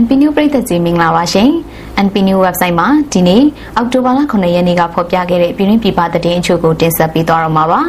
[0.00, 1.48] NP New ပရိသတ်ကြီးမင်္ဂလာပါရှင်။
[2.06, 3.42] NP New website မှာဒီနေ့
[3.76, 7.80] အောက်တိုဘာလ9ရက်နေ့ကဖော်ပြခဲ့တဲ့ပြည်တွင်းပြည်ပသတင်းအချို့ကိုတင်ဆက်ပေးသွားတော့မှာပါ။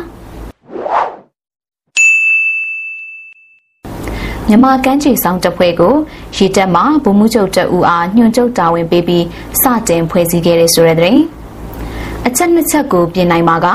[4.47, 5.93] မြန်မာကမ်းခြေဆောင်တပ်ဖွဲ့ကို
[6.35, 9.25] ရေတပ်မှဗိုလ်မှူးချုပ်တအူအားညွှန်ချုပ်တာဝန်ပေးပြီး
[9.61, 11.19] စတင်ဖွဲ့စည်းခဲ့တဲ့ဆိုတဲ့သတင်း။
[12.27, 13.67] အချက်နှစ်ချက်ကိုပြင်နိုင်မှာက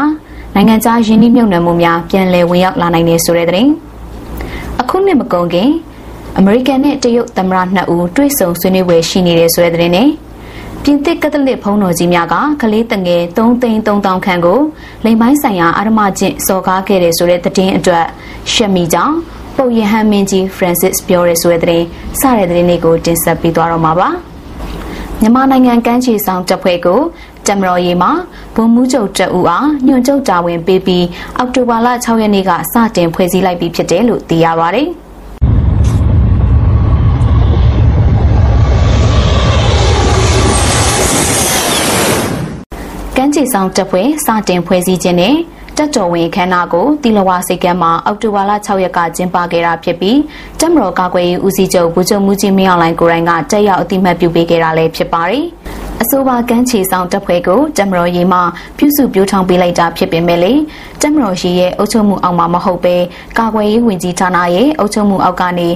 [0.54, 3.70] နိုင်ငံခြားယင်းနှိမ့်မြုပ်နှံမှုများပြန်လည်ဝင်ရောက်လာနိုင်တဲ့ဆိုတဲ့သတင်း။
[4.80, 5.70] အခုနှစ်မကုန်ခင်
[6.38, 10.08] အမေရိကန်နဲ့တရုတ်သမ္မတနှစ်ဦးတွေ့ဆုံဆွေးနွေးပွဲရှိနေတဲ့ဆိုတဲ့သတင်းနဲ့
[10.82, 14.60] ပြင်သစ်ကက်သလစ်ဘုန်းတော်ကြီးများကကလေးတငယ်3သိန်း3000ခန့်ကို
[15.04, 18.04] လိမ်ပိုင်းဆိုင်ရာအာရမကျင့်စော်ကားခဲ့တဲ့ဆိုတဲ့သတင်းအတွက်
[18.52, 19.16] ရှက်မိကြောင်း
[19.56, 21.86] ပုပ်ယဟန်မင်းကြီး Francis ပြောရဲဆိုတဲ့သတင်း
[22.20, 24.08] စတဲ့သတင်းတွေကိုတင်ဆက်ပေးသွားတော့မှာပါ
[25.20, 27.00] မြန်မာနိုင်ငံကမ်းခြေဆောင်တပ်ဖွဲ့ကို
[27.46, 28.10] တမတော်ရီမှာ
[28.54, 34.88] ဘုံမှုချုပ်တအူအားညွှန်ချုပ်တာဝန်ပေးပြီးအောက်တိုဘာလ6ရက်နေ့ကစတင်ဖွဲ့စည်းလိုက်ပြီးဖြစ်တယ်လို့သိရပါတယ်။
[43.22, 45.36] မ်းခြေဆောင်တပ်ဖွဲ့စတင်ဖွဲ့စည်းခြင်းနဲ့
[45.76, 50.18] တက်တော်ဝင်ခမ်းနားကိုတီလဝါစိတ်ကမ်းမှာအောက်တိုဘာလ6ရက်ကကျင်းပခဲ့တာဖြစ်ပြီး
[50.60, 55.44] တက်မတော်ကာကွယ်ရေးဦးစီးချုပ်ဗိုလ်ချုပ်မူကြီးမင်းအောင်လှိုင်ကိုယ်တိုင်ကတက်ရောက်အတိမတ်ပြုပေးခဲ့တာလည်းဖြစ်ပါတယ်။
[56.02, 58.38] အဆိုပါကမ်းခြေဆောင်တပ်ဖွဲ့ကိုတမတော်ရေးမှ
[58.78, 60.52] ပြုစုပြောင်းထောင်ပေးလိုက်တာဖြစ်ပေမဲ့လေ
[61.02, 62.96] တမတော်ရေးရဲ့အုပ်ချုပ်မှုအောက်မှာမဟုတ်ပဲ
[63.38, 65.68] ကာကွယ်ရေးဝန်ကြီးဌာနရဲ့အုပ်ချုပ်မှုအောက်ကနေ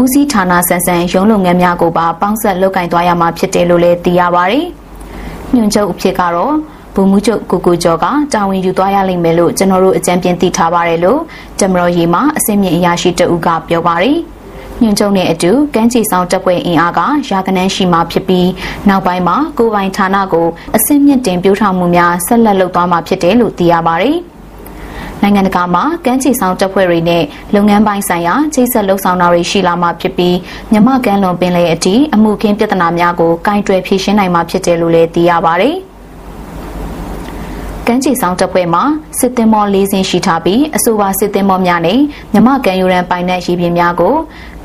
[0.00, 4.66] ဦးစီးဌာနဆန်ဆန်ရုံးလုပ်ငန်းများကိုပါပေါင်းဆက်လုပ်ကင်သွားရမှာဖြစ်တယ်လို့လည်းသိရပါတယ်။
[5.54, 6.54] ညွှန်ချုပ်အဖြစ်ကတော့
[6.94, 11.20] ဗိုလ်မှူးချုပ်ကိုကိုကျော်ကတာဝန်ယူသွားရလိမ့်မယ်လို့ကျွန်တော်တို့အကြံပြသိထားပါတယ်လို့
[11.60, 14.18] တမတော်ရီမှာအစင်းမြင့်အရာရှိတဦးကပြောပါတယ်
[14.82, 18.48] ညွန်ချုပ်နဲ့အတူကမ်းခြေဆောင်တပ်ဖွဲ့အင်အားကရာကနန်းရှိမှဖြစ်ပြီး
[18.88, 24.18] နောက်ပိုင်းမှာကိုပိုင်ဌာနကိုအစင်းမြင့်တင်ပြထောင်မှုများဆက်လက်လုပ်သွားမှာဖြစ်တယ်လို့သိရပါတယ်
[25.22, 27.22] နိုင်ငံတကာမှာကမ်းခြေဆောင်တပ်ဖွဲ့တွေနဲ့
[27.54, 30.36] လုပ်ငန်းပိုင်းဆိုင်ရာချိတ်ဆက်လှုပ်ဆောင်တာတွေရှိလာမှာဖြစ်ပြီး
[30.72, 35.76] မြမကမ်းလွန်ပင်လယ်အထိအမှုခင်းပြဿနာများကိုကင်တွယ်ဖြေရှင်းနိုင်မှာဖြစ်တယ်လို့လည်းသိရပါတယ်။
[37.88, 38.82] ကမ်းခြေဆောင်တပ်ဖွဲ့မှာ
[39.18, 41.98] စစ်သည်မော်၄စင်းရှိထားပြီးအဆိုပါစစ်သည်မော်များနဲ့
[42.32, 44.14] မြမကန်ယူရန်ပိုင်တဲ့ရေပြင်များကို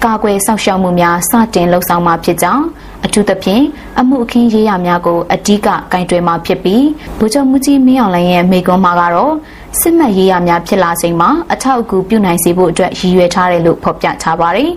[0.04, 2.64] ကာကွယ်စောင့်ရှောက်မှုများစတင်လှုပ်ဆောင်မှာဖြစ်ကြောင်း
[3.06, 3.64] အထူးသဖြင့်
[4.00, 6.86] အမှုအခင်းရေးရများကိုအဓိကကင်တွယ်မှာဖြစ်ပြီး
[7.18, 9.34] ဗိုလ်ချုပ်မှုကြီးမင်းအောင်လှိုင်ရဲ့မိကွန်းမှာကတော့
[9.80, 14.72] စစ်မှတ်ရေးရများဖြစ်လာချိန်မှာအထောက်အကူပြုနိုင်စေဖို့အတွက်ရည်ရွယ်ထားတယ်လို့ဖော်ပြထားပါတယ်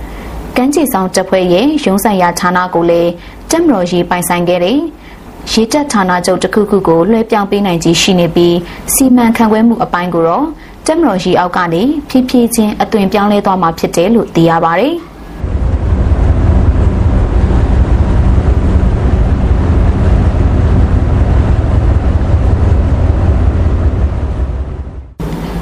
[0.56, 3.10] ။ကမ်းခြေဆောင်တပ်ဖွဲ့ရဲ့ရုံးဆိုင်ရာဌာနကိုလည်း
[3.50, 4.78] တက်မတော်ရေးပိုင်ဆိုင်ခဲ့တဲ့
[5.52, 8.56] ရေတပ်ဌာနချုပ်တစ်ခုခုကိုလွှဲပြောင်းပေးနိုင်ခြင်းရှိနေပြီး
[8.94, 10.46] စီမံခန့်ခွဲမှုအပိုင်းကိုတော့
[10.86, 14.94] တက်မတော်ရှိအောက်ကနေဖြည်းဖြည်းချင်းအသွင်ပြောင်းလဲသွားမှာဖြစ်တယ်လို့သိရပါတယ်။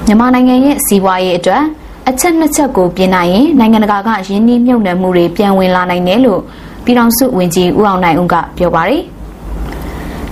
[0.07, 1.63] မြန်မာနိုင်ငံရဲ့စီးပွားရေးအတွက်
[2.09, 6.41] အချက်နှစ်ချက်ကိုပြင်နိုင်ရင်နိုင်ငံတကာကယင်းနှိမ့်မြုပ်နှံမှုတွေပြန်ဝင်လာနိုင်တယ်လို့
[6.85, 9.03] ပြည်ထောင်စုဝန်ကြီးဦးအောင်နိုင်ဦးကပြောပါတယ်။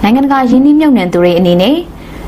[0.05, 1.77] နိုင်ငံတကာယင်းနှိမ့်မြုပ်နှံသူတွေအနေနဲ့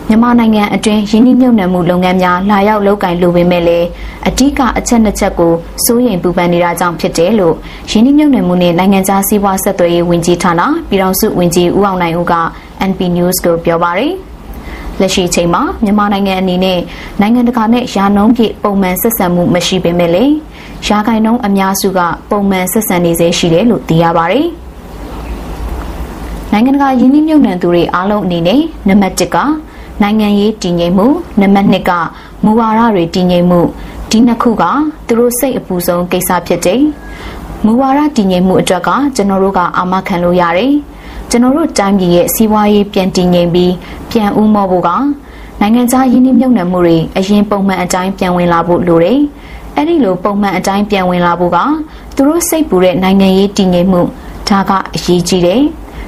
[0.08, 3.86] မြန်မာနိုင်ငံအတွင်းယင်းနှိမ့်မြုပ်နှံမှုလုပ်ငန်းများလာရောက်လုပ်ကင်လိုပေမဲ့လည်း
[4.28, 5.52] အဓိကအချက်နှစ်ချက်ကို
[5.84, 7.54] စိုးရိမ်ပူပန်နေတာကြောင့်ဖြစ်တယ်လို့
[7.90, 12.34] ယင်းနှိမ့်မြုပ်နှံမှုနဲ့နိုင်ငံခြားစီးပွားဆက်သွယ်ရေးဝန်ကြီးဌာနပြည်ထောင်စုဝန်ကြီးဦးအောင်နိုင်ဦးက
[12.90, 14.12] NP News ကိုပြောပါရယ်
[15.00, 16.78] လက်ရှိချိန်မှာမြန်မာနိုင်ငံအနေနဲ့
[17.20, 20.34] နိုင်ငံတကာနဲ့ယာနှုံးပြပုံမှန်ဆက်ဆံမှုမရှိပေမဲ့လည်း
[20.86, 22.00] ယာဂိုင်နှုံးအများစုက
[22.30, 24.48] ပုံမှန်ဆက်ဆံနေစေရှိတယ်လို့သိရပါရယ်။
[26.56, 29.36] နိုင်ငံတကာယင်းနှိမ့်မြုပ်နှံသူတွေအားလုံးအနေနဲ့နံပါတ်1က
[30.02, 31.06] နိုင်ငံရေးတည်ငြိမ်မှု
[31.40, 31.90] နံပါတ်2က
[32.44, 33.60] မူဝါဒတွေတည်ငြိမ်မှု
[34.10, 34.64] ဒီနှစ်ခုက
[35.06, 36.82] သူတို့စိတ်အပူဆုံးကိစ္စဖြစ်တယ်
[37.64, 40.72] မူဝါဒတည်ငြိမ်မှုအတွက်ကကျွန်တော်တို့ကအာမခံလို့ရတယ်
[41.30, 43.72] ကျွန်တော်တို့တိုင်းပြည်ရဲ့စီးပွားရေးပြန်တည်ငြိမ်ပြီး
[44.10, 44.90] ပြန်ဦးမောဖို့က
[45.60, 49.20] နိုင်ငံခြားယင်းနှိမ့်မြုပ်နှံမှုတွေအရင်ပုံမှန်အတိုင်းပြန်ဝင်လာဖို့လိုတယ်
[49.74, 51.58] အဲ့ဒီလိုပုံမှန်အတိုင်းပြန်ဝင်လာဖို့က
[52.14, 54.00] သူတို့စိတ်ပူတဲ့နိုင်ငံရေးတည်ငြိမ်မှု
[54.48, 55.62] ဒါကအရေးကြီးတယ်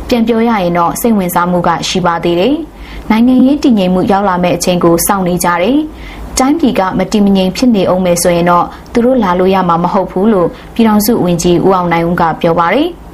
[0.08, 2.54] ပြန်ပြောရရင်တော့စိတ်ဝင်စားမှုကရှိပါသေးတယ်။
[3.10, 5.78] နိုင်ငံရေးတည်ငြိမ်မှုရောက်လာမဲ့အချိန်ကိုစောင့်နေကြတယ်။
[6.38, 12.88] တိုင်းပြည်ကမတည်မငြိမ်ဖြစ်နေအောင်မယ်ဆိုရင်တော့သူတို့လာလို့ရမှာမဟုတ်ဘူးလို့ပြည်ထောင်စုဝန်ကြီးဦးအောင်နိုင်ဦးကပြောပါတယ်။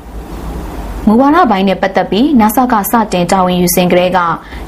[1.07, 4.19] မူဝါဒပိုင်းနဲ့ပတ်သက်ပြီး NASA ကစတင်တာဝန်ယူစဉ်ကလေးက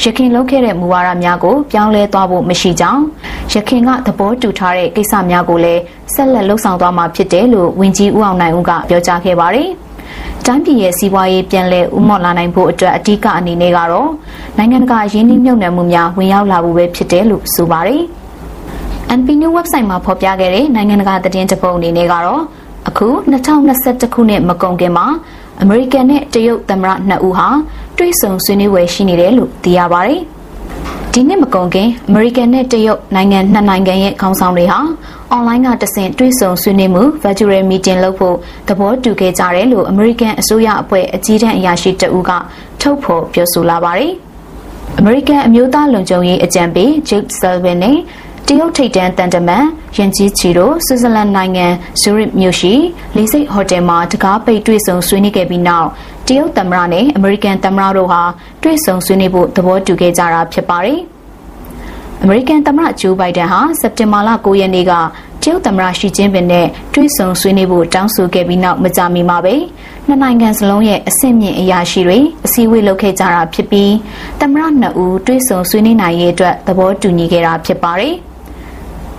[0.02, 3.02] ရခင်လုပ်ခဲ့တဲ့မူဝါဒများကိုပြောင်းလဲသွားဖို့မရှိကြောင်း
[3.52, 5.82] ရခင်ကသဘောတူထားတဲ့ကိစ္စများကိုလည်း
[6.14, 9.70] ဆက်လက်လှုပ်ဆောင်သွားမှာဖြစ်တယ်လို့ဝန်ကြီးဦးအောင်နိုင်ဦးကပြောကြားခဲ့ပါတယ်။
[10.46, 14.10] တိုင်းပြည်ရဲ့စီးပွားရေးပြန်လည်ဥမော့လာနိုင်ဖို့အတွက်အဓိကအနေနဲ့ကတော့
[14.56, 18.02] နိုင်ငံတကာရင်းနှီးမြှုပ်နှံမှုများဝင်ရောက်လာဖို့ပဲဖြစ်တယ်လို့ဆိုပါတယ်။
[19.18, 22.42] NP New website မှာဖော်ပြခဲ့တဲ့နိုင်ငံတကာသတင်းတပုတ်အနေနဲ့ကတော့
[22.88, 25.06] အခု2021ခုနှစ်မကုန်ခင်မှာ
[25.62, 27.48] အမေရိကန်နဲ့တရုတ်သမ္မတနှစ်ဦးဟာ
[27.98, 30.20] တွေ့ဆုံဆွေးနွေးဝယ်ရှိနေတယ်လို့သိရပါတယ်။
[31.18, 34.82] ဒီနှစ်မကုန်ခင်အမေရိကန်နဲ့တရုတ်နိုင်ငံနှစ်နိုင်ငံရဲ့ခေါင်းဆောင်တွေဟာဩ
[35.30, 38.36] အွန်လိုင်းကတဆင့်တွေ့ဆုံဆွေးနွေးမှု virtual meeting လုပ်ဖို့
[38.68, 42.30] သဘောတူခဲ့ကြတယ်လို့ American အစိုးရအဖွဲ့အကြီးတန်းအရာရှိတဦးက
[42.80, 44.12] ထုတ်ဖော်ပြောဆိုလာပါတယ်။
[45.00, 47.96] American အမျိုးသားလုံခြုံရေးအကြံပေး Jake Sullivan နဲ့
[48.46, 49.64] တရုတ်ထိပ်တန်းတန်တမန်
[49.96, 51.66] ယန်ကြီးချီတို့ဆွစ်ဇာလန်နိုင်ငံ
[52.00, 52.72] ဇူရစ်မြို့ရှိ
[53.16, 55.88] လေးစိတ်ဟိုတယ်မှာတကားပိတ်တွေ့ဆုံဆွေးနွေးခဲ့ပြီးနောက်
[56.28, 58.22] တရုတ်သမ္မတနဲ့အမေရိကန်သမ္မတတို့ဟာ
[58.62, 61.00] တွေ့ဆုံဆွေးနွေးဖို့သဘောတူခဲ့ကြတာဖြစ်ပါတယ်။
[62.22, 64.92] အမေရိကန်သမ္မတဂျိုးဘိုင်ဒန်ဟာစက်တင်ဘာလ9ရက်နေ့က
[65.42, 69.54] တရုတ်သမ္မတရှီကျင်းပင်နဲ့တွေ့ဆုံဆွေးနွေးဖို့တောင်းဆိုခဲ့ပြီးနောက်မကြာမီမှာပဲ
[70.06, 73.92] နှစ်နိုင်ငံစလုံးရဲ့အဆင့်မြင့်အရာရှိတွေအစည်းအဝေးလုပ်ခဲ့ကြတာဖြစ်ပြီး
[74.40, 78.14] သမ္မတနှစ်ဦးတွေ့ဆုံဆွေးနွေးနိုင်ရေးအတွက်သဘောတူညီခဲ့တာဖြစ်ပါတယ်။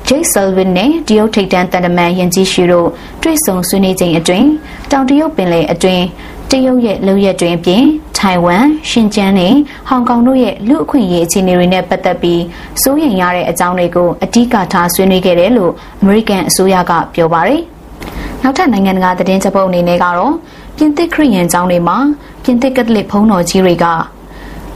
[0.08, 2.90] ဂျိတ်ဆယ်ဗင်နဲ့တရုတ်ထိပ်တန်းတန်တမန်ယန်ကြီးရှီတို့
[3.24, 4.48] တွေ့ဆုံဆွေးနွေးချိန်အတွင်း
[4.92, 6.04] တောင်တရုတ်ပင်လယ်အတွင်း
[6.52, 7.84] တရုတ်ရဲ့လုပ်ရက်တွင်အပြင်
[8.18, 9.54] ထိုင်ဝမ်၊ရှင်ကျန်းနဲ့
[9.88, 12.42] ဟောင်ကောင်တို့ရဲ့လူအခွင့်အရေးအခြေအနေတွေနဲ့ပတ်သက်ပြီး
[12.82, 15.72] စိုးရိမ်ရတဲ့အကြောင်းတွေကိုအဓိကထားဆွေးနွေးခဲ့တယ်လို့
[16.02, 17.62] အမေရိကန်အစိုးရကပြောပါတယ်။
[18.44, 20.34] နောက်ထပ်နိုင်ငံတကာသတင်းချက်ပုတ်အနေနဲ့ကတော့
[20.78, 21.98] ပြင်သစ်ခရီးရန်ကျောင်းတွေမှာ
[22.44, 23.86] ပြင်သစ်ကက်သလစ်ဘုန်းတော်ကြီးတွေက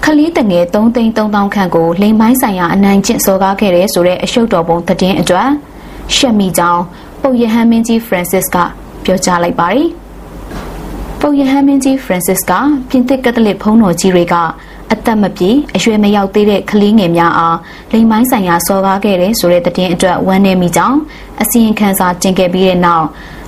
[0.03, 5.49] ခလေးတငယ်3သိန်း3000ခန့်ကိုလိမ်ပိုင်းဆိုင်ရာအနိုင်ကျင့်စော်ကားခဲ့တဲ့ဆိုတဲ့အရှုပ်တော်ပုံသတင်းအတွက်
[6.15, 6.81] ရှက်မိကြောင်း
[7.21, 8.57] ပုပ်ယဟန်မင်းကြီး Francis က
[9.03, 9.89] ပြောကြားလိုက်ပါတယ်။
[11.23, 12.51] ပုပ်ယဟန်မင်းကြီး Francis က
[12.89, 14.35] ပြင်သစ်ကက်သလစ်ဘုန်းတော်ကြီးတွေက
[14.91, 17.57] အသက်မပြည့်အရွယ်မရောက်သေးတဲ့ကလေးငယ်များအား
[17.91, 20.99] လိမ်ပိုင်းဆိုင်ရာစော်ကားခဲ့တဲ့ဆိုတဲ့သတင်းအတွက်ဝမ်းနည်းမိကြောင်း
[21.41, 23.05] အစီရင်ခံစာတင်ခဲ့ပြီးတဲ့နောက်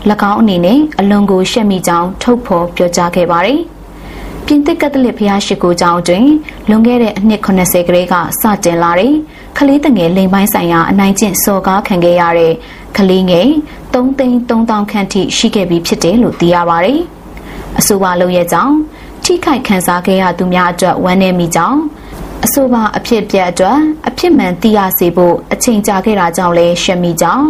[0.31, 3.59] ၎င်းအနေနဲ့အလွန်ကိုရှက်မိကြောင်းထုတ်ဖော်ပြောကြားခဲ့ပါတယ်။
[4.45, 6.25] ပြင်သစ်ကက်သလစ်ဘုရားရှိခိုးကျောင်းတွင်
[6.69, 9.13] လွန်ခဲ့တဲ့အနှစ်80ကလေးကစတင်လာတဲ့
[9.57, 12.53] ကလေးတငယ်လိမ်ပိုင်းဆိုင်ရာအနိုင်ကျင့်စော်ကားခံခဲ့ရတဲ့
[12.97, 13.49] ကလေးငယ်
[13.93, 17.01] 3သိန်း3000ခန့်ထိရှိခဲ့ပြီးဖြစ်တယ်လို့သိရပါတယ်။
[17.79, 18.75] အဆိုပါလုပ်ရဲ့ကြောင့်
[19.23, 21.79] ထိခိုက်ခံစားခဲ့ရသူများအတွက်ဝမ်းနည်းမိကြောင်း
[22.45, 23.77] အဆိုပါအဖြစ်ပြက်အတွက်
[24.07, 27.47] အဖြစ်မှန်သိရစေဖို့အချိန်ကြာခဲ့တာကြောင့်လည်းရှက်မိကြောင်း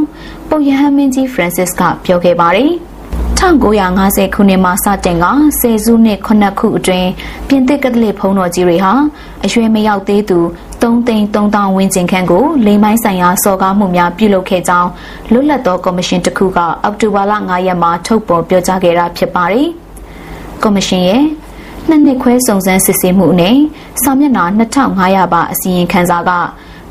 [0.49, 2.71] ပုပ်ယဟန်မင်းကြီး Francis ကပြောခဲ့ပါတယ်။
[3.39, 5.25] 1950ခုနှစ်မှာစတင်က
[5.59, 7.09] ဆယ်စုနှစ်9ခုအတွင်း
[7.47, 8.93] ပြင်သစ်ကက်သလစ်ဘုန်းတော်ကြီးတွေဟာ
[9.45, 10.39] အရွယ်မရောက်သေးသူ
[10.81, 14.89] 3သိန်း3000ဝန်းကျင်ခန့်ကိုလိမ်မိုင်းဆိုင်ရာစော်ကားမှုများပြုလုပ်ခဲ့ကြောင်း
[15.31, 19.69] လွတ်လပ်သောကော်မရှင်တစ်ခုကအောက်တိုဘာလ9ရက်မှာထုတ်ပေါ်ပြောကြားခဲ့တာဖြစ်ပါတယ်။
[20.63, 21.23] ကော်မရှင်ရဲ့
[21.89, 23.55] နှစ်နှစ်ခွဲစုံစမ်းစစ်ဆေးမှုနဲ့
[24.03, 24.45] စာမျက်နှာ
[24.89, 26.31] 2500ပါအစီရင်ခံစာက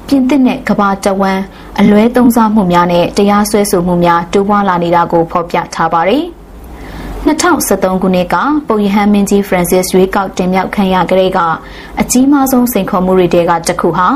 [0.06, 1.42] ပြင်သစ်နဲ့ကမ္ဘာတဝန်း
[1.80, 6.24] အလွဲသုံးစားမှုများနဲ့တရားစွဲဆိုမှုများတိုးပွားလာနေတာကိုဖော်ပြထားပါတယ်။
[7.26, 8.36] 2013ခုနှစ်က
[8.68, 11.38] ပုပ်ယဟန်မင်းကြီး Francis ရွေးကောက်တင်မြှောက်ခံရကြတဲ့က
[12.00, 14.08] အကြီးမားဆုံးစိန်ခေါ်မှုတွေတဲကတစ်ခုဟာ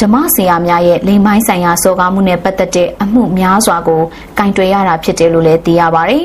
[0.00, 4.00] ဓမ္မဆရာများရဲ့လိမ်မိုင်းဆိုင်ရာစော်ကားမှုနဲ့ပတ်သက်တဲ့အမှုများစွာကို
[4.38, 6.24] ကင်တွယ်ရတာဖြစ်တယ်လို့လည်းသိရပါတယ်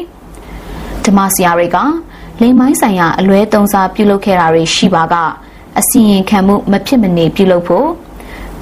[1.05, 1.77] ။ဓမ္မဆရာတွေက
[2.41, 5.15] လိမ်မိုင်းဆိုင်ရာအလွဲသုံးစားပြုလုပ်ခဲ့တာတွေရှိပါက
[5.79, 7.87] အစီရင်ခံမှုမဖြစ်မနေပြုလုပ်ဖို့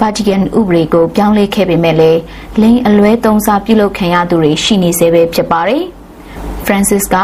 [0.00, 2.20] ဗာတီကန်ဥပဒေကိုပြောင်းလဲခဲ့ပေမဲ့လည်း
[2.60, 5.82] လိမ်အလွဲသုံးစားပြုလုပ်ခံရသူတွေရှိနေစေပဲဖြစ်ပါတယ်။
[6.66, 7.16] Francis က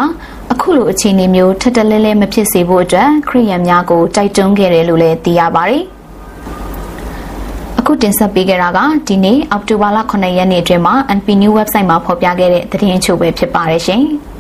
[0.53, 5.83] အခုလိုအခြေအနေမျိုးထက်တလဲလဲမဖြစ်စေဖို့အတွက်ခရိယန်များကိုတိုက်တွန်းခဲ့တယ်လို့လည်းသိရပါတယ်။
[7.79, 8.79] အခုတင်ဆက်ပေးခဲ့တာက
[9.09, 14.05] ဒီနေ့အောက်တိုဘာလ9ရက်နေ့အတွင်းမှာ NP New website မှာဖော်ပြခဲ့တဲ့သတင်းအချို့ပဲဖြစ်ပါတယ်ရှင်။